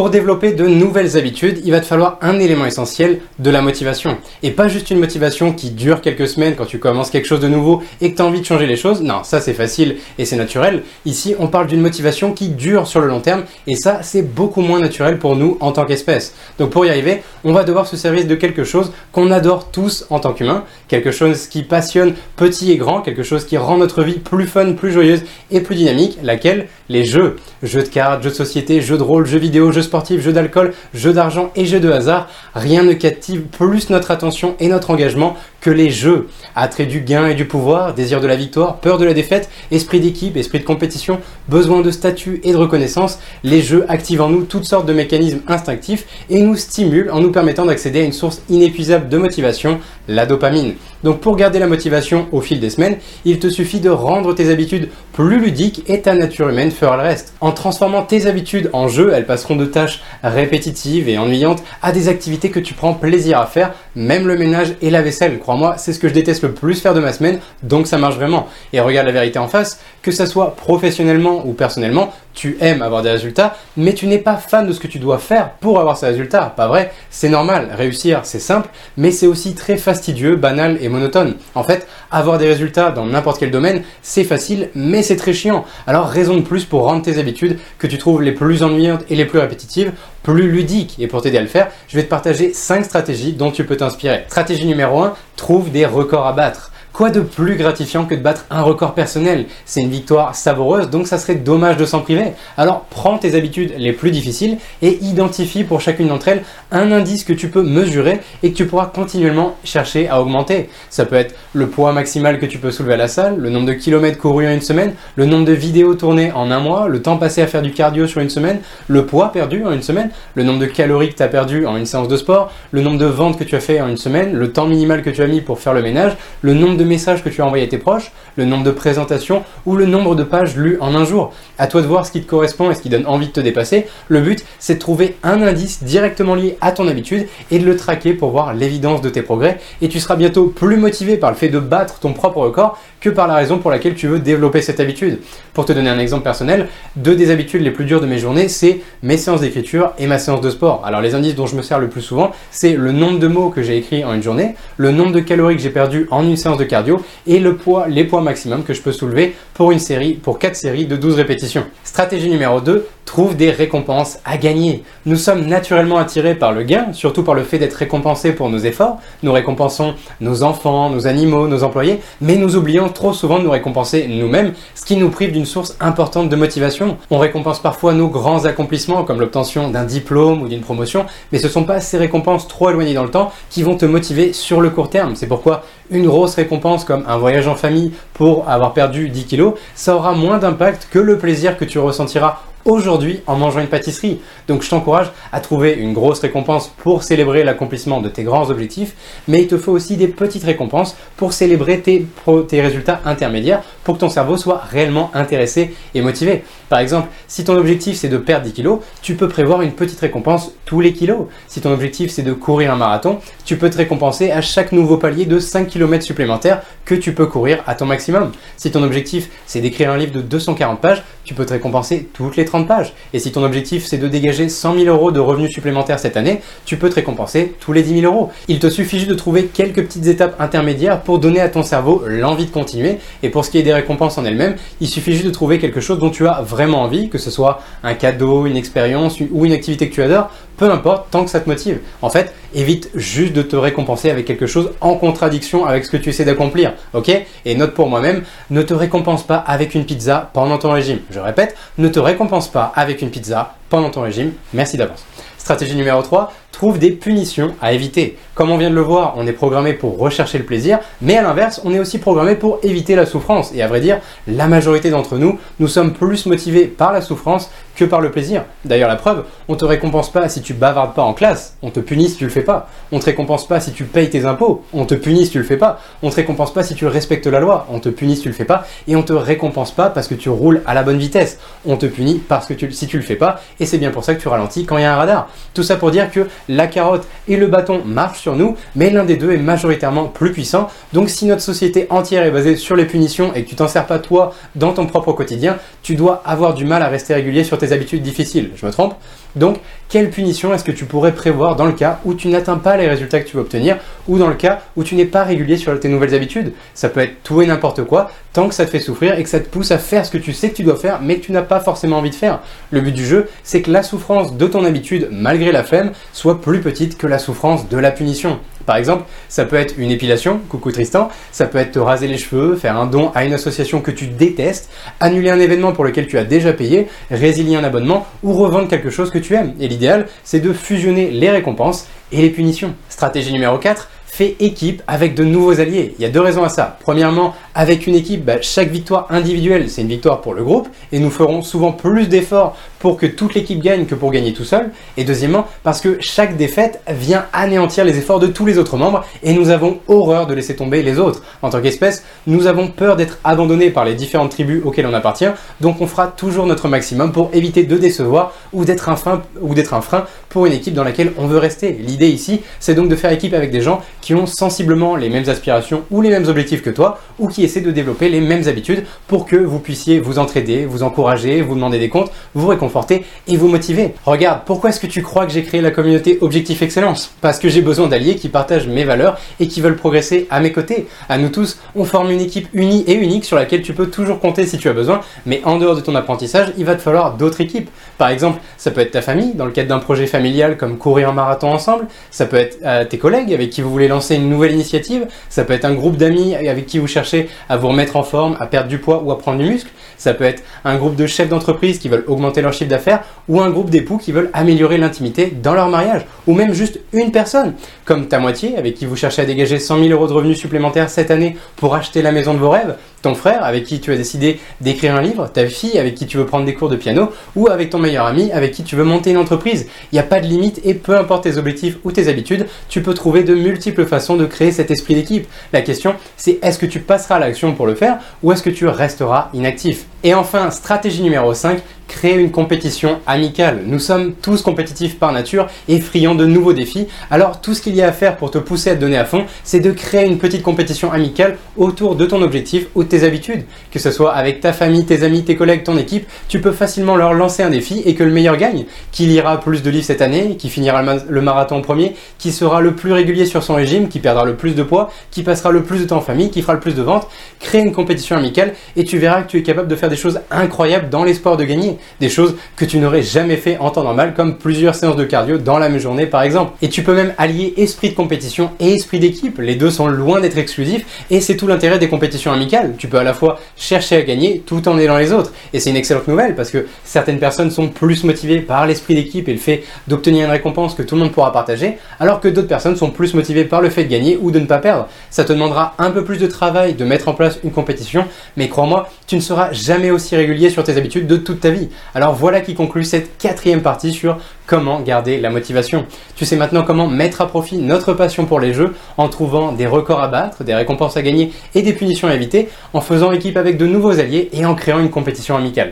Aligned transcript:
Pour 0.00 0.08
développer 0.08 0.52
de 0.52 0.66
nouvelles 0.66 1.18
habitudes, 1.18 1.60
il 1.62 1.72
va 1.72 1.80
te 1.80 1.84
falloir 1.84 2.16
un 2.22 2.38
élément 2.38 2.64
essentiel 2.64 3.20
de 3.38 3.50
la 3.50 3.60
motivation. 3.60 4.16
Et 4.42 4.50
pas 4.50 4.66
juste 4.66 4.90
une 4.90 4.98
motivation 4.98 5.52
qui 5.52 5.72
dure 5.72 6.00
quelques 6.00 6.26
semaines 6.26 6.54
quand 6.56 6.64
tu 6.64 6.78
commences 6.78 7.10
quelque 7.10 7.28
chose 7.28 7.40
de 7.40 7.48
nouveau 7.48 7.82
et 8.00 8.10
que 8.10 8.16
tu 8.16 8.22
as 8.22 8.24
envie 8.24 8.40
de 8.40 8.46
changer 8.46 8.66
les 8.66 8.76
choses. 8.76 9.02
Non, 9.02 9.24
ça 9.24 9.42
c'est 9.42 9.52
facile 9.52 9.96
et 10.18 10.24
c'est 10.24 10.36
naturel. 10.36 10.84
Ici, 11.04 11.34
on 11.38 11.48
parle 11.48 11.66
d'une 11.66 11.82
motivation 11.82 12.32
qui 12.32 12.48
dure 12.48 12.86
sur 12.86 13.02
le 13.02 13.08
long 13.08 13.20
terme 13.20 13.42
et 13.66 13.76
ça 13.76 13.98
c'est 14.00 14.22
beaucoup 14.22 14.62
moins 14.62 14.80
naturel 14.80 15.18
pour 15.18 15.36
nous 15.36 15.58
en 15.60 15.70
tant 15.70 15.84
qu'espèce. 15.84 16.34
Donc 16.58 16.70
pour 16.70 16.86
y 16.86 16.88
arriver, 16.88 17.22
on 17.44 17.52
va 17.52 17.62
devoir 17.62 17.86
se 17.86 17.98
servir 17.98 18.24
de 18.24 18.34
quelque 18.36 18.64
chose 18.64 18.92
qu'on 19.12 19.30
adore 19.30 19.70
tous 19.70 20.06
en 20.08 20.18
tant 20.18 20.32
qu'humain, 20.32 20.64
quelque 20.88 21.10
chose 21.10 21.46
qui 21.46 21.62
passionne 21.62 22.14
petit 22.36 22.72
et 22.72 22.78
grand, 22.78 23.02
quelque 23.02 23.22
chose 23.22 23.44
qui 23.44 23.58
rend 23.58 23.76
notre 23.76 24.02
vie 24.02 24.18
plus 24.18 24.46
fun, 24.46 24.72
plus 24.72 24.92
joyeuse 24.92 25.24
et 25.50 25.60
plus 25.60 25.74
dynamique, 25.74 26.16
laquelle? 26.22 26.68
Les 26.88 27.04
jeux. 27.04 27.36
Jeux 27.62 27.84
de 27.84 27.88
cartes, 27.88 28.24
jeux 28.24 28.30
de 28.30 28.34
société, 28.34 28.80
jeux 28.80 28.96
de 28.96 29.02
rôle, 29.02 29.24
jeux 29.24 29.38
vidéo, 29.38 29.70
jeux 29.70 29.82
jeux 30.20 30.32
d'alcool, 30.32 30.72
jeux 30.94 31.12
d'argent 31.12 31.50
et 31.56 31.66
jeux 31.66 31.80
de 31.80 31.90
hasard. 31.90 32.28
Rien 32.54 32.82
ne 32.82 32.92
captive 32.92 33.42
plus 33.42 33.90
notre 33.90 34.10
attention 34.10 34.54
et 34.60 34.68
notre 34.68 34.90
engagement 34.90 35.36
que 35.60 35.70
les 35.70 35.90
jeux. 35.90 36.28
Attrait 36.54 36.86
du 36.86 37.00
gain 37.00 37.28
et 37.28 37.34
du 37.34 37.44
pouvoir, 37.44 37.94
désir 37.94 38.20
de 38.20 38.26
la 38.26 38.36
victoire, 38.36 38.76
peur 38.80 38.98
de 38.98 39.04
la 39.04 39.14
défaite, 39.14 39.50
esprit 39.70 40.00
d'équipe, 40.00 40.36
esprit 40.36 40.58
de 40.58 40.64
compétition, 40.64 41.20
besoin 41.48 41.80
de 41.80 41.90
statut 41.90 42.40
et 42.44 42.52
de 42.52 42.56
reconnaissance, 42.56 43.18
les 43.44 43.62
jeux 43.62 43.84
activent 43.88 44.22
en 44.22 44.28
nous 44.28 44.44
toutes 44.44 44.64
sortes 44.64 44.86
de 44.86 44.92
mécanismes 44.92 45.40
instinctifs 45.46 46.06
et 46.28 46.40
nous 46.40 46.56
stimulent 46.56 47.10
en 47.10 47.20
nous 47.20 47.32
permettant 47.32 47.66
d'accéder 47.66 48.00
à 48.00 48.04
une 48.04 48.12
source 48.12 48.42
inépuisable 48.48 49.08
de 49.08 49.18
motivation, 49.18 49.80
la 50.08 50.26
dopamine. 50.26 50.74
Donc 51.02 51.20
pour 51.20 51.36
garder 51.36 51.58
la 51.58 51.66
motivation 51.66 52.26
au 52.32 52.40
fil 52.40 52.60
des 52.60 52.70
semaines, 52.70 52.96
il 53.24 53.38
te 53.38 53.48
suffit 53.48 53.80
de 53.80 53.88
rendre 53.88 54.34
tes 54.34 54.50
habitudes 54.50 54.90
plus 55.12 55.38
ludiques 55.38 55.82
et 55.88 56.02
ta 56.02 56.14
nature 56.14 56.48
humaine 56.48 56.70
fera 56.70 56.96
le 56.96 57.02
reste. 57.02 57.34
En 57.40 57.52
transformant 57.52 58.02
tes 58.02 58.26
habitudes 58.26 58.70
en 58.72 58.88
jeux, 58.88 59.12
elles 59.14 59.26
passeront 59.26 59.56
de 59.56 59.64
tâches 59.64 60.02
répétitives 60.22 61.08
et 61.08 61.18
ennuyantes 61.18 61.62
à 61.82 61.92
des 61.92 62.08
activités 62.08 62.50
que 62.50 62.60
tu 62.60 62.74
prends 62.74 62.94
plaisir 62.94 63.38
à 63.38 63.46
faire, 63.46 63.72
même 63.94 64.26
le 64.26 64.36
ménage 64.36 64.74
et 64.82 64.90
la 64.90 65.02
vaisselle. 65.02 65.38
Crois-moi, 65.50 65.74
c'est 65.78 65.92
ce 65.92 65.98
que 65.98 66.06
je 66.06 66.14
déteste 66.14 66.44
le 66.44 66.52
plus 66.52 66.80
faire 66.80 66.94
de 66.94 67.00
ma 67.00 67.12
semaine, 67.12 67.40
donc 67.64 67.88
ça 67.88 67.98
marche 67.98 68.14
vraiment. 68.14 68.46
Et 68.72 68.78
regarde 68.78 69.08
la 69.08 69.12
vérité 69.12 69.40
en 69.40 69.48
face, 69.48 69.80
que 70.00 70.12
ça 70.12 70.26
soit 70.26 70.54
professionnellement 70.54 71.44
ou 71.44 71.54
personnellement, 71.54 72.12
tu 72.34 72.56
aimes 72.60 72.82
avoir 72.82 73.02
des 73.02 73.10
résultats, 73.10 73.56
mais 73.76 73.92
tu 73.92 74.06
n'es 74.06 74.18
pas 74.18 74.36
fan 74.36 74.68
de 74.68 74.72
ce 74.72 74.78
que 74.78 74.86
tu 74.86 75.00
dois 75.00 75.18
faire 75.18 75.50
pour 75.54 75.80
avoir 75.80 75.96
ces 75.96 76.06
résultats. 76.06 76.54
Pas 76.56 76.68
vrai? 76.68 76.92
C'est 77.10 77.28
normal, 77.28 77.70
réussir 77.76 78.20
c'est 78.22 78.38
simple, 78.38 78.68
mais 78.96 79.10
c'est 79.10 79.26
aussi 79.26 79.56
très 79.56 79.76
fastidieux, 79.76 80.36
banal 80.36 80.78
et 80.80 80.88
monotone. 80.88 81.34
En 81.56 81.64
fait, 81.64 81.88
avoir 82.12 82.38
des 82.38 82.46
résultats 82.46 82.92
dans 82.92 83.04
n'importe 83.04 83.40
quel 83.40 83.50
domaine, 83.50 83.82
c'est 84.02 84.22
facile, 84.22 84.70
mais 84.76 85.02
c'est 85.02 85.16
très 85.16 85.32
chiant. 85.32 85.64
Alors 85.88 86.06
raison 86.06 86.36
de 86.36 86.42
plus 86.42 86.64
pour 86.64 86.84
rendre 86.84 87.02
tes 87.02 87.18
habitudes 87.18 87.58
que 87.80 87.88
tu 87.88 87.98
trouves 87.98 88.22
les 88.22 88.32
plus 88.32 88.62
ennuyantes 88.62 89.04
et 89.10 89.16
les 89.16 89.24
plus 89.24 89.40
répétitives 89.40 89.90
plus 90.22 90.50
ludiques. 90.50 90.96
Et 90.98 91.06
pour 91.06 91.22
t'aider 91.22 91.38
à 91.38 91.42
le 91.42 91.46
faire, 91.46 91.68
je 91.88 91.96
vais 91.96 92.04
te 92.04 92.08
partager 92.08 92.52
5 92.52 92.84
stratégies 92.84 93.32
dont 93.32 93.50
tu 93.50 93.64
peux 93.64 93.76
t'inspirer. 93.76 94.24
Stratégie 94.28 94.66
numéro 94.66 95.02
1, 95.02 95.14
trouve 95.36 95.70
des 95.70 95.86
records 95.86 96.26
à 96.26 96.32
battre. 96.32 96.72
Quoi 97.00 97.08
de 97.08 97.22
plus 97.22 97.56
gratifiant 97.56 98.04
que 98.04 98.14
de 98.14 98.20
battre 98.20 98.44
un 98.50 98.60
record 98.60 98.92
personnel? 98.92 99.46
C'est 99.64 99.80
une 99.80 99.88
victoire 99.88 100.34
savoureuse, 100.34 100.90
donc 100.90 101.06
ça 101.06 101.16
serait 101.16 101.36
dommage 101.36 101.78
de 101.78 101.86
s'en 101.86 102.00
priver. 102.00 102.32
Alors 102.58 102.84
prends 102.90 103.16
tes 103.16 103.34
habitudes 103.36 103.72
les 103.78 103.94
plus 103.94 104.10
difficiles 104.10 104.58
et 104.82 104.98
identifie 105.00 105.64
pour 105.64 105.80
chacune 105.80 106.08
d'entre 106.08 106.28
elles 106.28 106.42
un 106.70 106.92
indice 106.92 107.24
que 107.24 107.32
tu 107.32 107.48
peux 107.48 107.62
mesurer 107.62 108.20
et 108.42 108.52
que 108.52 108.54
tu 108.54 108.66
pourras 108.66 108.84
continuellement 108.84 109.56
chercher 109.64 110.10
à 110.10 110.20
augmenter. 110.20 110.68
Ça 110.90 111.06
peut 111.06 111.16
être 111.16 111.34
le 111.54 111.68
poids 111.68 111.94
maximal 111.94 112.38
que 112.38 112.44
tu 112.44 112.58
peux 112.58 112.70
soulever 112.70 112.92
à 112.92 112.98
la 112.98 113.08
salle, 113.08 113.38
le 113.38 113.48
nombre 113.48 113.64
de 113.64 113.72
kilomètres 113.72 114.18
courus 114.18 114.48
en 114.48 114.52
une 114.52 114.60
semaine, 114.60 114.92
le 115.16 115.24
nombre 115.24 115.46
de 115.46 115.54
vidéos 115.54 115.94
tournées 115.94 116.32
en 116.32 116.50
un 116.50 116.60
mois, 116.60 116.86
le 116.86 117.00
temps 117.00 117.16
passé 117.16 117.40
à 117.40 117.46
faire 117.46 117.62
du 117.62 117.72
cardio 117.72 118.06
sur 118.08 118.20
une 118.20 118.28
semaine, 118.28 118.60
le 118.88 119.06
poids 119.06 119.32
perdu 119.32 119.64
en 119.64 119.72
une 119.72 119.80
semaine, 119.80 120.10
le 120.34 120.42
nombre 120.42 120.58
de 120.58 120.66
calories 120.66 121.08
que 121.08 121.16
tu 121.16 121.22
as 121.22 121.28
perdu 121.28 121.64
en 121.64 121.78
une 121.78 121.86
séance 121.86 122.08
de 122.08 122.16
sport, 122.18 122.52
le 122.72 122.82
nombre 122.82 122.98
de 122.98 123.06
ventes 123.06 123.38
que 123.38 123.44
tu 123.44 123.56
as 123.56 123.60
fait 123.60 123.80
en 123.80 123.88
une 123.88 123.96
semaine, 123.96 124.34
le 124.34 124.52
temps 124.52 124.66
minimal 124.66 125.00
que 125.00 125.08
tu 125.08 125.22
as 125.22 125.26
mis 125.26 125.40
pour 125.40 125.60
faire 125.60 125.72
le 125.72 125.80
ménage, 125.80 126.12
le 126.42 126.52
nombre 126.52 126.76
de 126.76 126.89
messages 126.90 127.24
que 127.24 127.30
tu 127.30 127.40
as 127.40 127.46
envoyés 127.46 127.64
à 127.64 127.68
tes 127.68 127.78
proches, 127.78 128.12
le 128.36 128.44
nombre 128.44 128.64
de 128.64 128.70
présentations 128.70 129.44
ou 129.64 129.76
le 129.76 129.86
nombre 129.86 130.14
de 130.14 130.24
pages 130.24 130.56
lues 130.56 130.76
en 130.80 130.94
un 130.94 131.04
jour. 131.06 131.32
À 131.56 131.66
toi 131.66 131.80
de 131.80 131.86
voir 131.86 132.04
ce 132.04 132.12
qui 132.12 132.20
te 132.20 132.28
correspond 132.28 132.70
et 132.70 132.74
ce 132.74 132.82
qui 132.82 132.90
donne 132.90 133.06
envie 133.06 133.28
de 133.28 133.32
te 133.32 133.40
dépasser. 133.40 133.86
Le 134.08 134.20
but, 134.20 134.44
c'est 134.58 134.74
de 134.74 134.78
trouver 134.80 135.16
un 135.22 135.40
indice 135.40 135.82
directement 135.82 136.34
lié 136.34 136.58
à 136.60 136.72
ton 136.72 136.88
habitude 136.88 137.26
et 137.50 137.58
de 137.58 137.64
le 137.64 137.76
traquer 137.76 138.12
pour 138.12 138.30
voir 138.30 138.52
l'évidence 138.52 139.00
de 139.00 139.08
tes 139.08 139.22
progrès. 139.22 139.58
Et 139.80 139.88
tu 139.88 140.00
seras 140.00 140.16
bientôt 140.16 140.46
plus 140.46 140.76
motivé 140.76 141.16
par 141.16 141.30
le 141.30 141.36
fait 141.36 141.48
de 141.48 141.58
battre 141.58 142.00
ton 142.00 142.12
propre 142.12 142.38
record 142.38 142.78
que 143.00 143.08
par 143.08 143.26
la 143.26 143.34
raison 143.34 143.58
pour 143.58 143.70
laquelle 143.70 143.94
tu 143.94 144.08
veux 144.08 144.18
développer 144.18 144.60
cette 144.60 144.80
habitude. 144.80 145.20
Pour 145.54 145.64
te 145.64 145.72
donner 145.72 145.90
un 145.90 145.98
exemple 145.98 146.24
personnel, 146.24 146.68
deux 146.96 147.14
des 147.14 147.30
habitudes 147.30 147.62
les 147.62 147.70
plus 147.70 147.84
dures 147.84 148.00
de 148.00 148.06
mes 148.06 148.18
journées, 148.18 148.48
c'est 148.48 148.80
mes 149.02 149.16
séances 149.16 149.40
d'écriture 149.40 149.92
et 149.98 150.06
ma 150.06 150.18
séance 150.18 150.40
de 150.40 150.50
sport. 150.50 150.82
Alors 150.84 151.00
les 151.00 151.14
indices 151.14 151.34
dont 151.34 151.46
je 151.46 151.56
me 151.56 151.62
sers 151.62 151.78
le 151.78 151.88
plus 151.88 152.02
souvent, 152.02 152.32
c'est 152.50 152.74
le 152.74 152.92
nombre 152.92 153.18
de 153.18 153.28
mots 153.28 153.50
que 153.50 153.62
j'ai 153.62 153.76
écrits 153.76 154.04
en 154.04 154.14
une 154.14 154.22
journée, 154.22 154.54
le 154.76 154.90
nombre 154.90 155.12
de 155.12 155.20
calories 155.20 155.56
que 155.56 155.62
j'ai 155.62 155.70
perdu 155.70 156.06
en 156.10 156.24
une 156.24 156.36
séance 156.36 156.58
de 156.58 156.64
cardio 156.70 157.02
et 157.26 157.38
le 157.38 157.56
poids, 157.56 157.88
les 157.88 158.04
poids 158.04 158.22
maximum 158.22 158.64
que 158.64 158.72
je 158.72 158.80
peux 158.80 158.92
soulever 158.92 159.34
pour 159.52 159.72
une 159.72 159.78
série, 159.78 160.14
pour 160.14 160.38
4 160.38 160.56
séries 160.56 160.86
de 160.86 160.96
12 160.96 161.16
répétitions. 161.16 161.64
Stratégie 161.84 162.30
numéro 162.30 162.60
2, 162.60 162.86
trouve 163.10 163.36
des 163.36 163.50
récompenses 163.50 164.18
à 164.24 164.38
gagner. 164.38 164.84
Nous 165.04 165.16
sommes 165.16 165.44
naturellement 165.46 165.98
attirés 165.98 166.36
par 166.36 166.52
le 166.52 166.62
gain, 166.62 166.92
surtout 166.92 167.24
par 167.24 167.34
le 167.34 167.42
fait 167.42 167.58
d'être 167.58 167.74
récompensés 167.74 168.32
pour 168.32 168.48
nos 168.50 168.58
efforts. 168.58 169.00
Nous 169.24 169.32
récompensons 169.32 169.94
nos 170.20 170.44
enfants, 170.44 170.90
nos 170.90 171.08
animaux, 171.08 171.48
nos 171.48 171.64
employés, 171.64 171.98
mais 172.20 172.36
nous 172.36 172.54
oublions 172.54 172.88
trop 172.88 173.12
souvent 173.12 173.40
de 173.40 173.44
nous 173.44 173.50
récompenser 173.50 174.06
nous-mêmes, 174.08 174.52
ce 174.76 174.84
qui 174.84 174.96
nous 174.96 175.10
prive 175.10 175.32
d'une 175.32 175.44
source 175.44 175.76
importante 175.80 176.28
de 176.28 176.36
motivation. 176.36 176.98
On 177.10 177.18
récompense 177.18 177.58
parfois 177.58 177.94
nos 177.94 178.06
grands 178.06 178.44
accomplissements, 178.44 179.02
comme 179.02 179.18
l'obtention 179.18 179.70
d'un 179.70 179.84
diplôme 179.84 180.42
ou 180.42 180.48
d'une 180.48 180.60
promotion, 180.60 181.06
mais 181.32 181.38
ce 181.38 181.48
ne 181.48 181.52
sont 181.52 181.64
pas 181.64 181.80
ces 181.80 181.98
récompenses 181.98 182.46
trop 182.46 182.70
éloignées 182.70 182.94
dans 182.94 183.02
le 183.02 183.10
temps 183.10 183.32
qui 183.50 183.64
vont 183.64 183.76
te 183.76 183.86
motiver 183.86 184.32
sur 184.32 184.60
le 184.60 184.70
court 184.70 184.88
terme. 184.88 185.16
C'est 185.16 185.26
pourquoi 185.26 185.64
une 185.90 186.06
grosse 186.06 186.34
récompense 186.34 186.84
comme 186.84 187.04
un 187.06 187.16
voyage 187.16 187.48
en 187.48 187.54
famille 187.54 187.92
pour 188.14 188.48
avoir 188.48 188.72
perdu 188.72 189.08
10 189.08 189.24
kilos, 189.24 189.54
ça 189.74 189.94
aura 189.96 190.12
moins 190.12 190.38
d'impact 190.38 190.88
que 190.90 190.98
le 190.98 191.18
plaisir 191.18 191.56
que 191.56 191.64
tu 191.64 191.78
ressentiras 191.78 192.38
aujourd'hui 192.64 193.20
en 193.26 193.36
mangeant 193.36 193.60
une 193.60 193.68
pâtisserie. 193.68 194.20
Donc 194.48 194.62
je 194.62 194.70
t'encourage 194.70 195.10
à 195.32 195.40
trouver 195.40 195.74
une 195.74 195.92
grosse 195.92 196.20
récompense 196.20 196.72
pour 196.78 197.02
célébrer 197.02 197.44
l'accomplissement 197.44 198.00
de 198.00 198.08
tes 198.08 198.22
grands 198.22 198.50
objectifs, 198.50 198.94
mais 199.28 199.42
il 199.42 199.48
te 199.48 199.56
faut 199.56 199.72
aussi 199.72 199.96
des 199.96 200.08
petites 200.08 200.44
récompenses 200.44 200.96
pour 201.16 201.32
célébrer 201.32 201.80
tes, 201.80 202.06
tes 202.48 202.60
résultats 202.60 203.00
intermédiaires 203.04 203.62
pour 203.84 203.94
que 203.94 204.00
ton 204.00 204.08
cerveau 204.08 204.36
soit 204.36 204.58
réellement 204.58 205.10
intéressé 205.14 205.74
et 205.94 206.02
motivé. 206.02 206.44
Par 206.68 206.78
exemple, 206.78 207.08
si 207.28 207.44
ton 207.44 207.56
objectif 207.56 207.96
c'est 207.96 208.08
de 208.08 208.18
perdre 208.18 208.46
10 208.46 208.52
kilos, 208.52 208.80
tu 209.02 209.14
peux 209.14 209.28
prévoir 209.28 209.62
une 209.62 209.72
petite 209.72 210.00
récompense 210.00 210.52
tous 210.64 210.80
les 210.80 210.92
kilos. 210.92 211.26
Si 211.48 211.60
ton 211.60 211.72
objectif 211.72 212.10
c'est 212.10 212.22
de 212.22 212.32
courir 212.32 212.72
un 212.72 212.76
marathon, 212.76 213.18
tu 213.44 213.56
peux 213.56 213.70
te 213.70 213.76
récompenser 213.76 214.30
à 214.30 214.40
chaque 214.40 214.72
nouveau 214.72 214.96
palier 214.96 215.24
de 215.24 215.38
5 215.38 215.66
km 215.68 216.04
supplémentaires 216.04 216.62
que 216.84 216.94
tu 216.94 217.12
peux 217.12 217.26
courir 217.26 217.62
à 217.66 217.74
ton 217.74 217.86
maximum. 217.86 218.32
Si 218.56 218.70
ton 218.70 218.82
objectif 218.82 219.28
c'est 219.46 219.60
d'écrire 219.60 219.90
un 219.90 219.96
livre 219.96 220.12
de 220.12 220.20
240 220.20 220.80
pages, 220.80 221.02
tu 221.24 221.34
peux 221.34 221.46
te 221.46 221.52
récompenser 221.52 222.08
toutes 222.12 222.36
les 222.36 222.44
30 222.50 222.68
pages. 222.68 222.92
Et 223.12 223.18
si 223.18 223.32
ton 223.32 223.42
objectif 223.44 223.86
c'est 223.86 223.98
de 223.98 224.08
dégager 224.08 224.48
100 224.48 224.74
000 224.74 224.86
euros 224.86 225.10
de 225.12 225.20
revenus 225.20 225.50
supplémentaires 225.50 225.98
cette 225.98 226.16
année, 226.16 226.40
tu 226.64 226.76
peux 226.76 226.90
te 226.90 226.96
récompenser 226.96 227.54
tous 227.60 227.72
les 227.72 227.82
10 227.82 228.00
000 228.00 228.12
euros. 228.12 228.30
Il 228.48 228.58
te 228.58 228.68
suffit 228.68 228.98
juste 228.98 229.10
de 229.10 229.14
trouver 229.14 229.46
quelques 229.46 229.82
petites 229.84 230.06
étapes 230.06 230.40
intermédiaires 230.40 231.00
pour 231.00 231.18
donner 231.18 231.40
à 231.40 231.48
ton 231.48 231.62
cerveau 231.62 232.02
l'envie 232.06 232.46
de 232.46 232.50
continuer. 232.50 232.98
Et 233.22 233.30
pour 233.30 233.44
ce 233.44 233.50
qui 233.50 233.58
est 233.58 233.62
des 233.62 233.72
récompenses 233.72 234.18
en 234.18 234.24
elles-mêmes, 234.24 234.56
il 234.80 234.88
suffit 234.88 235.12
juste 235.12 235.26
de 235.26 235.30
trouver 235.30 235.58
quelque 235.58 235.80
chose 235.80 235.98
dont 235.98 236.10
tu 236.10 236.26
as 236.26 236.42
vraiment 236.42 236.82
envie, 236.82 237.08
que 237.08 237.18
ce 237.18 237.30
soit 237.30 237.62
un 237.82 237.94
cadeau, 237.94 238.46
une 238.46 238.56
expérience 238.56 239.18
ou 239.20 239.46
une 239.46 239.52
activité 239.52 239.88
que 239.88 239.94
tu 239.94 240.02
adores, 240.02 240.30
peu 240.60 240.70
importe, 240.70 241.10
tant 241.10 241.24
que 241.24 241.30
ça 241.30 241.40
te 241.40 241.48
motive. 241.48 241.80
En 242.02 242.10
fait, 242.10 242.34
évite 242.54 242.90
juste 242.94 243.32
de 243.32 243.40
te 243.40 243.56
récompenser 243.56 244.10
avec 244.10 244.26
quelque 244.26 244.46
chose 244.46 244.72
en 244.82 244.94
contradiction 244.94 245.64
avec 245.64 245.86
ce 245.86 245.90
que 245.90 245.96
tu 245.96 246.10
essaies 246.10 246.26
d'accomplir, 246.26 246.74
ok? 246.92 247.10
Et 247.46 247.54
note 247.54 247.72
pour 247.72 247.88
moi-même, 247.88 248.24
ne 248.50 248.60
te 248.60 248.74
récompense 248.74 249.26
pas 249.26 249.36
avec 249.36 249.74
une 249.74 249.86
pizza 249.86 250.28
pendant 250.34 250.58
ton 250.58 250.72
régime. 250.72 250.98
Je 251.10 251.18
répète, 251.18 251.56
ne 251.78 251.88
te 251.88 251.98
récompense 251.98 252.48
pas 252.48 252.74
avec 252.76 253.00
une 253.00 253.08
pizza 253.08 253.54
pendant 253.70 253.88
ton 253.88 254.02
régime. 254.02 254.32
Merci 254.52 254.76
d'avance. 254.76 255.06
Stratégie 255.38 255.74
numéro 255.74 256.02
3, 256.02 256.30
trouve 256.60 256.78
des 256.78 256.90
punitions 256.90 257.54
à 257.62 257.72
éviter. 257.72 258.18
Comme 258.34 258.50
on 258.50 258.58
vient 258.58 258.68
de 258.68 258.74
le 258.74 258.82
voir, 258.82 259.14
on 259.16 259.26
est 259.26 259.32
programmé 259.32 259.72
pour 259.72 259.96
rechercher 259.96 260.36
le 260.36 260.44
plaisir, 260.44 260.78
mais 261.00 261.16
à 261.16 261.22
l'inverse, 261.22 261.62
on 261.64 261.72
est 261.72 261.78
aussi 261.78 261.96
programmé 261.96 262.34
pour 262.34 262.58
éviter 262.62 262.96
la 262.96 263.06
souffrance. 263.06 263.50
Et 263.54 263.62
à 263.62 263.66
vrai 263.66 263.80
dire, 263.80 264.00
la 264.26 264.46
majorité 264.46 264.90
d'entre 264.90 265.16
nous, 265.16 265.38
nous 265.58 265.68
sommes 265.68 265.94
plus 265.94 266.26
motivés 266.26 266.66
par 266.66 266.92
la 266.92 267.00
souffrance 267.00 267.50
que 267.76 267.86
par 267.86 268.02
le 268.02 268.10
plaisir. 268.10 268.44
D'ailleurs, 268.66 268.90
la 268.90 268.96
preuve, 268.96 269.24
on 269.48 269.56
te 269.56 269.64
récompense 269.64 270.12
pas 270.12 270.28
si 270.28 270.42
tu 270.42 270.52
bavardes 270.52 270.92
pas 270.92 271.02
en 271.02 271.14
classe, 271.14 271.56
on 271.62 271.70
te 271.70 271.80
punit 271.80 272.10
si 272.10 272.16
tu 272.16 272.24
le 272.24 272.30
fais 272.30 272.42
pas. 272.42 272.68
On 272.92 272.98
te 272.98 273.06
récompense 273.06 273.48
pas 273.48 273.58
si 273.58 273.72
tu 273.72 273.84
payes 273.84 274.10
tes 274.10 274.26
impôts, 274.26 274.64
on 274.74 274.84
te 274.84 274.94
punit 274.94 275.24
si 275.24 275.32
tu 275.32 275.38
le 275.38 275.44
fais 275.44 275.56
pas. 275.56 275.80
On 276.02 276.10
te 276.10 276.16
récompense 276.16 276.52
pas 276.52 276.62
si 276.62 276.74
tu 276.74 276.86
respectes 276.86 277.26
la 277.26 277.40
loi, 277.40 277.66
on 277.70 277.80
te 277.80 277.88
punit 277.88 278.16
si 278.16 278.22
tu 278.22 278.28
le 278.28 278.34
fais 278.34 278.44
pas. 278.44 278.66
Et 278.86 278.96
on 278.96 279.02
te 279.02 279.14
récompense 279.14 279.72
pas 279.72 279.88
parce 279.88 280.08
que 280.08 280.14
tu 280.14 280.28
roules 280.28 280.60
à 280.66 280.74
la 280.74 280.82
bonne 280.82 280.98
vitesse, 280.98 281.38
on 281.64 281.78
te 281.78 281.86
punit 281.86 282.20
parce 282.28 282.46
que 282.46 282.52
tu, 282.52 282.70
si 282.70 282.86
tu 282.86 282.98
le 282.98 283.02
fais 283.02 283.16
pas. 283.16 283.40
Et 283.60 283.64
c'est 283.64 283.78
bien 283.78 283.90
pour 283.90 284.04
ça 284.04 284.14
que 284.14 284.20
tu 284.20 284.28
ralentis 284.28 284.66
quand 284.66 284.76
il 284.76 284.82
y 284.82 284.84
a 284.84 284.92
un 284.92 284.96
radar. 284.96 285.30
Tout 285.54 285.62
ça 285.62 285.76
pour 285.76 285.90
dire 285.90 286.10
que 286.10 286.28
la 286.50 286.66
carotte 286.66 287.06
et 287.28 287.36
le 287.36 287.46
bâton 287.46 287.82
marchent 287.84 288.20
sur 288.20 288.36
nous, 288.36 288.56
mais 288.76 288.90
l'un 288.90 289.04
des 289.04 289.16
deux 289.16 289.32
est 289.32 289.38
majoritairement 289.38 290.06
plus 290.06 290.32
puissant. 290.32 290.68
Donc 290.92 291.08
si 291.08 291.26
notre 291.26 291.42
société 291.42 291.86
entière 291.90 292.24
est 292.24 292.30
basée 292.30 292.56
sur 292.56 292.76
les 292.76 292.84
punitions 292.84 293.32
et 293.34 293.44
que 293.44 293.48
tu 293.48 293.54
t'en 293.54 293.68
sers 293.68 293.86
pas 293.86 293.98
toi 293.98 294.34
dans 294.54 294.72
ton 294.72 294.86
propre 294.86 295.12
quotidien, 295.12 295.56
tu 295.82 295.94
dois 295.94 296.22
avoir 296.24 296.54
du 296.54 296.64
mal 296.64 296.82
à 296.82 296.88
rester 296.88 297.14
régulier 297.14 297.44
sur 297.44 297.56
tes 297.58 297.72
habitudes 297.72 298.02
difficiles. 298.02 298.50
Je 298.56 298.66
me 298.66 298.72
trompe? 298.72 298.94
Donc, 299.36 299.58
quelle 299.88 300.10
punition 300.10 300.54
est-ce 300.54 300.64
que 300.64 300.70
tu 300.70 300.84
pourrais 300.84 301.12
prévoir 301.12 301.56
dans 301.56 301.66
le 301.66 301.72
cas 301.72 301.98
où 302.04 302.14
tu 302.14 302.28
n'atteins 302.28 302.58
pas 302.58 302.76
les 302.76 302.88
résultats 302.88 303.20
que 303.20 303.28
tu 303.28 303.36
veux 303.36 303.42
obtenir 303.42 303.76
ou 304.06 304.18
dans 304.18 304.28
le 304.28 304.34
cas 304.34 304.60
où 304.76 304.84
tu 304.84 304.94
n'es 304.94 305.04
pas 305.04 305.24
régulier 305.24 305.56
sur 305.56 305.78
tes 305.78 305.88
nouvelles 305.88 306.14
habitudes? 306.14 306.52
Ça 306.74 306.88
peut 306.88 307.00
être 307.00 307.22
tout 307.24 307.42
et 307.42 307.46
n'importe 307.46 307.84
quoi 307.84 308.10
tant 308.32 308.48
que 308.48 308.54
ça 308.54 308.64
te 308.64 308.70
fait 308.70 308.78
souffrir 308.78 309.18
et 309.18 309.22
que 309.24 309.28
ça 309.28 309.40
te 309.40 309.48
pousse 309.48 309.72
à 309.72 309.78
faire 309.78 310.06
ce 310.06 310.10
que 310.10 310.18
tu 310.18 310.32
sais 310.32 310.50
que 310.50 310.56
tu 310.56 310.62
dois 310.62 310.76
faire 310.76 311.00
mais 311.02 311.16
que 311.16 311.24
tu 311.24 311.32
n'as 311.32 311.42
pas 311.42 311.60
forcément 311.60 311.98
envie 311.98 312.10
de 312.10 312.14
faire. 312.14 312.40
Le 312.70 312.80
but 312.80 312.92
du 312.92 313.04
jeu, 313.04 313.28
c'est 313.42 313.62
que 313.62 313.70
la 313.70 313.82
souffrance 313.82 314.36
de 314.36 314.46
ton 314.46 314.64
habitude, 314.64 315.08
malgré 315.10 315.50
la 315.50 315.64
flemme, 315.64 315.92
soit 316.12 316.40
plus 316.40 316.60
petite 316.60 316.96
que 316.96 317.06
la 317.06 317.18
souffrance 317.18 317.68
de 317.68 317.76
la 317.76 317.90
punition. 317.90 318.38
Par 318.70 318.76
exemple, 318.76 319.02
ça 319.28 319.46
peut 319.46 319.56
être 319.56 319.74
une 319.78 319.90
épilation, 319.90 320.38
coucou 320.48 320.70
Tristan, 320.70 321.08
ça 321.32 321.46
peut 321.46 321.58
être 321.58 321.72
te 321.72 321.80
raser 321.80 322.06
les 322.06 322.18
cheveux, 322.18 322.54
faire 322.54 322.76
un 322.76 322.86
don 322.86 323.10
à 323.16 323.24
une 323.24 323.32
association 323.32 323.80
que 323.80 323.90
tu 323.90 324.06
détestes, 324.06 324.70
annuler 325.00 325.30
un 325.30 325.40
événement 325.40 325.72
pour 325.72 325.82
lequel 325.82 326.06
tu 326.06 326.16
as 326.18 326.22
déjà 326.22 326.52
payé, 326.52 326.86
résilier 327.10 327.56
un 327.56 327.64
abonnement 327.64 328.06
ou 328.22 328.32
revendre 328.32 328.68
quelque 328.68 328.88
chose 328.88 329.10
que 329.10 329.18
tu 329.18 329.34
aimes. 329.34 329.54
Et 329.58 329.66
l'idéal, 329.66 330.06
c'est 330.22 330.38
de 330.38 330.52
fusionner 330.52 331.10
les 331.10 331.30
récompenses 331.30 331.88
et 332.12 332.22
les 332.22 332.30
punitions. 332.30 332.76
Stratégie 332.88 333.32
numéro 333.32 333.58
4, 333.58 333.88
fais 334.06 334.36
équipe 334.38 334.82
avec 334.86 335.16
de 335.16 335.24
nouveaux 335.24 335.58
alliés. 335.60 335.96
Il 335.98 336.02
y 336.02 336.04
a 336.04 336.10
deux 336.10 336.20
raisons 336.20 336.44
à 336.44 336.48
ça. 336.48 336.78
Premièrement, 336.80 337.34
avec 337.54 337.86
une 337.86 337.94
équipe, 337.94 338.24
bah, 338.24 338.40
chaque 338.40 338.70
victoire 338.70 339.06
individuelle, 339.10 339.68
c'est 339.68 339.82
une 339.82 339.88
victoire 339.88 340.20
pour 340.20 340.34
le 340.34 340.44
groupe, 340.44 340.68
et 340.92 340.98
nous 340.98 341.10
ferons 341.10 341.42
souvent 341.42 341.72
plus 341.72 342.08
d'efforts 342.08 342.56
pour 342.78 342.96
que 342.96 343.06
toute 343.06 343.34
l'équipe 343.34 343.60
gagne 343.60 343.84
que 343.84 343.94
pour 343.94 344.10
gagner 344.10 344.32
tout 344.32 344.44
seul. 344.44 344.70
Et 344.96 345.04
deuxièmement, 345.04 345.46
parce 345.62 345.80
que 345.80 345.98
chaque 346.00 346.36
défaite 346.36 346.80
vient 346.88 347.26
anéantir 347.32 347.84
les 347.84 347.98
efforts 347.98 348.20
de 348.20 348.26
tous 348.26 348.46
les 348.46 348.58
autres 348.58 348.76
membres, 348.76 349.04
et 349.22 349.32
nous 349.32 349.50
avons 349.50 349.78
horreur 349.88 350.26
de 350.26 350.34
laisser 350.34 350.56
tomber 350.56 350.82
les 350.82 350.98
autres. 350.98 351.22
En 351.42 351.50
tant 351.50 351.60
qu'espèce, 351.60 352.04
nous 352.26 352.46
avons 352.46 352.68
peur 352.68 352.96
d'être 352.96 353.18
abandonnés 353.24 353.70
par 353.70 353.84
les 353.84 353.94
différentes 353.94 354.30
tribus 354.30 354.62
auxquelles 354.64 354.86
on 354.86 354.94
appartient, 354.94 355.30
donc 355.60 355.80
on 355.80 355.86
fera 355.86 356.06
toujours 356.06 356.46
notre 356.46 356.68
maximum 356.68 357.12
pour 357.12 357.30
éviter 357.32 357.64
de 357.64 357.76
décevoir 357.76 358.32
ou 358.52 358.64
d'être 358.64 358.88
un 358.88 358.96
frein, 358.96 359.22
ou 359.40 359.54
d'être 359.54 359.74
un 359.74 359.80
frein 359.80 360.04
pour 360.28 360.46
une 360.46 360.52
équipe 360.52 360.74
dans 360.74 360.84
laquelle 360.84 361.12
on 361.18 361.26
veut 361.26 361.38
rester. 361.38 361.72
L'idée 361.72 362.08
ici, 362.08 362.40
c'est 362.60 362.74
donc 362.74 362.88
de 362.88 362.96
faire 362.96 363.12
équipe 363.12 363.34
avec 363.34 363.50
des 363.50 363.60
gens 363.60 363.82
qui 364.00 364.14
ont 364.14 364.26
sensiblement 364.26 364.96
les 364.96 365.08
mêmes 365.08 365.28
aspirations 365.28 365.82
ou 365.90 366.00
les 366.00 366.10
mêmes 366.10 366.28
objectifs 366.28 366.62
que 366.62 366.70
toi, 366.70 367.00
ou 367.18 367.28
qui 367.28 367.39
essaie 367.44 367.60
de 367.60 367.70
développer 367.70 368.08
les 368.08 368.20
mêmes 368.20 368.46
habitudes 368.48 368.84
pour 369.06 369.26
que 369.26 369.36
vous 369.36 369.58
puissiez 369.58 370.00
vous 370.00 370.18
entraider, 370.18 370.66
vous 370.66 370.82
encourager, 370.82 371.42
vous 371.42 371.54
demander 371.54 371.78
des 371.78 371.88
comptes, 371.88 372.10
vous 372.34 372.46
réconforter 372.46 373.04
et 373.28 373.36
vous 373.36 373.48
motiver. 373.48 373.94
Regarde, 374.04 374.40
pourquoi 374.46 374.70
est-ce 374.70 374.80
que 374.80 374.86
tu 374.86 375.02
crois 375.02 375.26
que 375.26 375.32
j'ai 375.32 375.42
créé 375.42 375.60
la 375.60 375.70
communauté 375.70 376.18
Objectif 376.20 376.62
Excellence? 376.62 377.12
Parce 377.20 377.38
que 377.38 377.48
j'ai 377.48 377.62
besoin 377.62 377.88
d'alliés 377.88 378.16
qui 378.16 378.28
partagent 378.28 378.68
mes 378.68 378.84
valeurs 378.84 379.18
et 379.38 379.48
qui 379.48 379.60
veulent 379.60 379.76
progresser 379.76 380.26
à 380.30 380.40
mes 380.40 380.52
côtés. 380.52 380.86
À 381.08 381.18
nous 381.18 381.28
tous, 381.28 381.58
on 381.74 381.84
forme 381.84 382.10
une 382.10 382.20
équipe 382.20 382.48
unie 382.52 382.84
et 382.86 382.94
unique 382.94 383.24
sur 383.24 383.36
laquelle 383.36 383.62
tu 383.62 383.72
peux 383.72 383.86
toujours 383.86 384.20
compter 384.20 384.46
si 384.46 384.58
tu 384.58 384.68
as 384.68 384.72
besoin, 384.72 385.00
mais 385.26 385.40
en 385.44 385.58
dehors 385.58 385.76
de 385.76 385.80
ton 385.80 385.94
apprentissage, 385.94 386.52
il 386.58 386.64
va 386.64 386.74
te 386.74 386.82
falloir 386.82 387.16
d'autres 387.16 387.40
équipes. 387.40 387.70
Par 387.98 388.08
exemple, 388.08 388.40
ça 388.56 388.70
peut 388.70 388.80
être 388.80 388.92
ta 388.92 389.02
famille 389.02 389.34
dans 389.34 389.44
le 389.44 389.50
cadre 389.50 389.68
d'un 389.68 389.78
projet 389.78 390.06
familial 390.06 390.56
comme 390.56 390.78
courir 390.78 391.08
un 391.08 391.12
marathon 391.12 391.48
ensemble, 391.48 391.86
ça 392.10 392.26
peut 392.26 392.36
être 392.36 392.58
euh, 392.64 392.84
tes 392.84 392.98
collègues 392.98 393.32
avec 393.32 393.50
qui 393.50 393.62
vous 393.62 393.70
voulez 393.70 393.88
lancer 393.88 394.16
une 394.16 394.28
nouvelle 394.28 394.52
initiative, 394.52 395.06
ça 395.28 395.44
peut 395.44 395.52
être 395.52 395.64
un 395.64 395.74
groupe 395.74 395.96
d'amis 395.96 396.34
avec 396.34 396.66
qui 396.66 396.78
vous 396.78 396.86
cherchez 396.86 397.28
à 397.48 397.56
vous 397.56 397.68
remettre 397.68 397.96
en 397.96 398.02
forme, 398.02 398.36
à 398.40 398.46
perdre 398.46 398.68
du 398.68 398.78
poids 398.78 399.02
ou 399.02 399.12
à 399.12 399.18
prendre 399.18 399.38
du 399.38 399.48
muscle. 399.48 399.70
Ça 399.96 400.14
peut 400.14 400.24
être 400.24 400.42
un 400.64 400.76
groupe 400.76 400.96
de 400.96 401.06
chefs 401.06 401.28
d'entreprise 401.28 401.78
qui 401.78 401.88
veulent 401.88 402.04
augmenter 402.06 402.40
leur 402.40 402.52
chiffre 402.52 402.70
d'affaires 402.70 403.02
ou 403.28 403.40
un 403.40 403.50
groupe 403.50 403.70
d'époux 403.70 403.98
qui 403.98 404.12
veulent 404.12 404.30
améliorer 404.32 404.78
l'intimité 404.78 405.26
dans 405.26 405.54
leur 405.54 405.68
mariage. 405.68 406.06
Ou 406.26 406.34
même 406.34 406.54
juste 406.54 406.80
une 406.92 407.12
personne, 407.12 407.54
comme 407.84 408.08
ta 408.08 408.18
moitié 408.18 408.56
avec 408.56 408.74
qui 408.74 408.86
vous 408.86 408.96
cherchez 408.96 409.22
à 409.22 409.24
dégager 409.26 409.58
100 409.58 409.78
000 409.78 409.90
euros 409.90 410.06
de 410.06 410.12
revenus 410.12 410.38
supplémentaires 410.38 410.88
cette 410.88 411.10
année 411.10 411.36
pour 411.56 411.74
acheter 411.74 412.02
la 412.02 412.12
maison 412.12 412.32
de 412.34 412.38
vos 412.38 412.50
rêves, 412.50 412.76
ton 413.02 413.14
frère 413.14 413.44
avec 413.44 413.64
qui 413.64 413.80
tu 413.80 413.92
as 413.92 413.96
décidé 413.96 414.38
d'écrire 414.60 414.94
un 414.94 415.02
livre, 415.02 415.28
ta 415.32 415.46
fille 415.46 415.78
avec 415.78 415.94
qui 415.94 416.06
tu 416.06 416.16
veux 416.16 416.26
prendre 416.26 416.44
des 416.44 416.54
cours 416.54 416.68
de 416.68 416.76
piano 416.76 417.10
ou 417.36 417.48
avec 417.48 417.70
ton 417.70 417.78
meilleur 417.78 418.06
ami 418.06 418.30
avec 418.32 418.52
qui 418.52 418.62
tu 418.62 418.76
veux 418.76 418.84
monter 418.84 419.10
une 419.10 419.16
entreprise. 419.16 419.66
Il 419.92 419.94
n'y 419.94 420.00
a 420.00 420.04
pas 420.04 420.20
de 420.20 420.26
limite 420.26 420.60
et 420.64 420.74
peu 420.74 420.96
importe 420.96 421.24
tes 421.24 421.36
objectifs 421.36 421.78
ou 421.84 421.92
tes 421.92 422.08
habitudes, 422.08 422.46
tu 422.68 422.82
peux 422.82 422.94
trouver 422.94 423.22
de 423.22 423.34
multiples 423.34 423.86
façons 423.86 424.16
de 424.16 424.26
créer 424.26 424.52
cet 424.52 424.70
esprit 424.70 424.94
d'équipe. 424.94 425.26
La 425.52 425.62
question, 425.62 425.94
c'est 426.16 426.38
est-ce 426.42 426.58
que 426.58 426.66
tu 426.66 426.80
passeras 426.80 427.16
à 427.16 427.18
l'action 427.18 427.54
pour 427.54 427.66
le 427.66 427.74
faire 427.74 427.98
ou 428.22 428.32
est-ce 428.32 428.42
que 428.42 428.50
tu 428.50 428.66
resteras 428.66 429.30
inactif? 429.34 429.86
Et 430.02 430.14
enfin, 430.14 430.50
stratégie 430.50 431.02
numéro 431.02 431.34
5, 431.34 431.60
créer 431.90 432.14
une 432.14 432.30
compétition 432.30 433.00
amicale. 433.06 433.62
Nous 433.66 433.80
sommes 433.80 434.12
tous 434.14 434.42
compétitifs 434.42 434.98
par 434.98 435.12
nature 435.12 435.48
et 435.68 435.80
friands 435.80 436.14
de 436.14 436.24
nouveaux 436.24 436.52
défis. 436.52 436.86
Alors 437.10 437.40
tout 437.40 437.52
ce 437.52 437.60
qu'il 437.60 437.74
y 437.74 437.82
a 437.82 437.88
à 437.88 437.92
faire 437.92 438.16
pour 438.16 438.30
te 438.30 438.38
pousser 438.38 438.70
à 438.70 438.76
te 438.76 438.80
donner 438.80 438.96
à 438.96 439.04
fond, 439.04 439.24
c'est 439.42 439.58
de 439.58 439.72
créer 439.72 440.06
une 440.06 440.18
petite 440.18 440.42
compétition 440.42 440.92
amicale 440.92 441.36
autour 441.56 441.96
de 441.96 442.06
ton 442.06 442.22
objectif 442.22 442.68
ou 442.76 442.84
de 442.84 442.88
tes 442.88 443.02
habitudes. 443.02 443.42
Que 443.72 443.80
ce 443.80 443.90
soit 443.90 444.12
avec 444.14 444.40
ta 444.40 444.52
famille, 444.52 444.86
tes 444.86 445.02
amis, 445.02 445.24
tes 445.24 445.34
collègues, 445.34 445.64
ton 445.64 445.76
équipe, 445.76 446.06
tu 446.28 446.40
peux 446.40 446.52
facilement 446.52 446.94
leur 446.94 447.12
lancer 447.12 447.42
un 447.42 447.50
défi 447.50 447.82
et 447.84 447.94
que 447.96 448.04
le 448.04 448.12
meilleur 448.12 448.36
gagne. 448.36 448.66
Qui 448.92 449.06
lira 449.06 449.40
plus 449.40 449.62
de 449.62 449.70
livres 449.70 449.84
cette 449.84 450.00
année, 450.00 450.36
qui 450.36 450.48
finira 450.48 450.82
le 450.82 451.20
marathon 451.20 451.56
en 451.56 451.60
premier, 451.60 451.96
qui 452.18 452.30
sera 452.30 452.60
le 452.60 452.76
plus 452.76 452.92
régulier 452.92 453.26
sur 453.26 453.42
son 453.42 453.54
régime, 453.56 453.88
qui 453.88 453.98
perdra 453.98 454.24
le 454.24 454.36
plus 454.36 454.54
de 454.54 454.62
poids, 454.62 454.92
qui 455.10 455.24
passera 455.24 455.50
le 455.50 455.64
plus 455.64 455.80
de 455.80 455.84
temps 455.86 455.96
en 455.96 456.02
famille, 456.02 456.30
qui 456.30 456.40
fera 456.40 456.54
le 456.54 456.60
plus 456.60 456.76
de 456.76 456.82
ventes. 456.82 457.08
Crée 457.40 457.58
une 457.58 457.72
compétition 457.72 458.16
amicale 458.16 458.54
et 458.76 458.84
tu 458.84 458.98
verras 458.98 459.22
que 459.22 459.30
tu 459.30 459.38
es 459.38 459.42
capable 459.42 459.66
de 459.66 459.74
faire 459.74 459.88
des 459.88 459.96
choses 459.96 460.20
incroyables 460.30 460.88
dans 460.88 461.02
l'espoir 461.02 461.36
de 461.36 461.42
gagner 461.44 461.79
des 462.00 462.08
choses 462.08 462.36
que 462.56 462.64
tu 462.64 462.78
n'aurais 462.78 463.02
jamais 463.02 463.36
fait 463.36 463.58
en 463.58 463.70
temps 463.70 463.84
normal, 463.84 464.14
comme 464.14 464.36
plusieurs 464.36 464.74
séances 464.74 464.96
de 464.96 465.04
cardio 465.04 465.38
dans 465.38 465.58
la 465.58 465.68
même 465.68 465.80
journée 465.80 466.06
par 466.06 466.22
exemple. 466.22 466.52
Et 466.62 466.68
tu 466.68 466.82
peux 466.82 466.94
même 466.94 467.14
allier 467.18 467.54
esprit 467.56 467.90
de 467.90 467.94
compétition 467.94 468.50
et 468.60 468.74
esprit 468.74 469.00
d'équipe. 469.00 469.38
Les 469.38 469.54
deux 469.54 469.70
sont 469.70 469.86
loin 469.86 470.20
d'être 470.20 470.38
exclusifs 470.38 471.04
et 471.10 471.20
c'est 471.20 471.36
tout 471.36 471.46
l'intérêt 471.46 471.78
des 471.78 471.88
compétitions 471.88 472.32
amicales. 472.32 472.74
Tu 472.78 472.88
peux 472.88 472.98
à 472.98 473.04
la 473.04 473.14
fois 473.14 473.38
chercher 473.56 473.96
à 473.96 474.02
gagner 474.02 474.42
tout 474.44 474.66
en 474.68 474.78
aidant 474.78 474.98
les 474.98 475.12
autres. 475.12 475.32
Et 475.52 475.60
c'est 475.60 475.70
une 475.70 475.76
excellente 475.76 476.08
nouvelle 476.08 476.34
parce 476.34 476.50
que 476.50 476.66
certaines 476.84 477.18
personnes 477.18 477.50
sont 477.50 477.68
plus 477.68 478.04
motivées 478.04 478.40
par 478.40 478.66
l'esprit 478.66 478.94
d'équipe 478.94 479.28
et 479.28 479.32
le 479.32 479.38
fait 479.38 479.64
d'obtenir 479.88 480.26
une 480.26 480.30
récompense 480.30 480.74
que 480.74 480.82
tout 480.82 480.94
le 480.94 481.02
monde 481.02 481.12
pourra 481.12 481.32
partager, 481.32 481.78
alors 481.98 482.20
que 482.20 482.28
d'autres 482.28 482.48
personnes 482.48 482.76
sont 482.76 482.90
plus 482.90 483.14
motivées 483.14 483.44
par 483.44 483.60
le 483.60 483.70
fait 483.70 483.84
de 483.84 483.88
gagner 483.88 484.18
ou 484.20 484.30
de 484.30 484.38
ne 484.38 484.46
pas 484.46 484.58
perdre. 484.58 484.88
Ça 485.10 485.24
te 485.24 485.32
demandera 485.32 485.74
un 485.78 485.90
peu 485.90 486.04
plus 486.04 486.18
de 486.18 486.26
travail 486.26 486.74
de 486.74 486.84
mettre 486.84 487.08
en 487.08 487.14
place 487.14 487.38
une 487.44 487.50
compétition, 487.50 488.04
mais 488.36 488.48
crois-moi, 488.48 488.88
tu 489.06 489.16
ne 489.16 489.20
seras 489.20 489.52
jamais 489.52 489.90
aussi 489.90 490.16
régulier 490.16 490.50
sur 490.50 490.62
tes 490.62 490.76
habitudes 490.76 491.06
de 491.06 491.16
toute 491.16 491.40
ta 491.40 491.50
vie. 491.50 491.68
Alors 491.94 492.14
voilà 492.14 492.40
qui 492.40 492.54
conclut 492.54 492.84
cette 492.84 493.18
quatrième 493.18 493.62
partie 493.62 493.92
sur 493.92 494.18
comment 494.46 494.80
garder 494.80 495.20
la 495.20 495.30
motivation. 495.30 495.86
Tu 496.16 496.24
sais 496.24 496.36
maintenant 496.36 496.64
comment 496.64 496.88
mettre 496.88 497.20
à 497.20 497.28
profit 497.28 497.58
notre 497.58 497.92
passion 497.92 498.26
pour 498.26 498.40
les 498.40 498.52
jeux 498.52 498.74
en 498.96 499.08
trouvant 499.08 499.52
des 499.52 499.66
records 499.66 500.02
à 500.02 500.08
battre, 500.08 500.42
des 500.42 500.54
récompenses 500.54 500.96
à 500.96 501.02
gagner 501.02 501.32
et 501.54 501.62
des 501.62 501.72
punitions 501.72 502.08
à 502.08 502.14
éviter, 502.14 502.48
en 502.72 502.80
faisant 502.80 503.12
équipe 503.12 503.36
avec 503.36 503.56
de 503.56 503.66
nouveaux 503.66 504.00
alliés 504.00 504.28
et 504.32 504.44
en 504.44 504.54
créant 504.54 504.80
une 504.80 504.90
compétition 504.90 505.36
amicale. 505.36 505.68